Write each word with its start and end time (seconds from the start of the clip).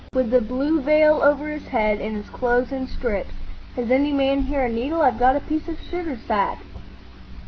"With 0.15 0.33
a 0.33 0.41
blue 0.41 0.81
veil 0.81 1.21
over 1.21 1.47
his 1.47 1.67
head, 1.67 2.01
and 2.01 2.15
his 2.15 2.27
clothes 2.27 2.71
in 2.71 2.87
strips. 2.87 3.35
Has 3.75 3.91
any 3.91 4.11
man 4.11 4.41
here 4.41 4.65
a 4.65 4.67
needle? 4.67 5.03
I've 5.03 5.19
got 5.19 5.35
a 5.35 5.39
piece 5.41 5.67
of 5.67 5.77
sugar 5.79 6.17
sack." 6.27 6.57